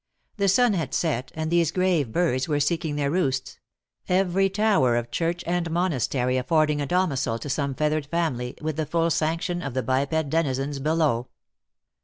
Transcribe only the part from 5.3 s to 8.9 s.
and monastery affording a domicil to some feathered family, with the